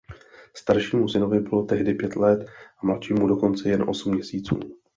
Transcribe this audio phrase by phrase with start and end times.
[0.55, 2.47] Staršímu synovi bylo tehdy pět let
[2.83, 4.59] a mladšímu dokonce jen osm měsíců.